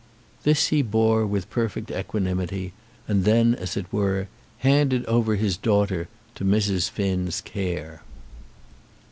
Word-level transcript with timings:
This 0.41 0.69
he 0.69 0.81
bore 0.81 1.27
with 1.27 1.51
perfect 1.51 1.91
equanimity, 1.91 2.73
and 3.07 3.23
then, 3.23 3.53
as 3.53 3.77
it 3.77 3.85
were, 3.93 4.29
handed 4.65 5.05
over 5.05 5.35
his 5.35 5.57
daughter 5.57 6.07
to 6.33 6.43
Mrs. 6.43 6.89
Finn's 6.89 7.39
care. 7.39 8.01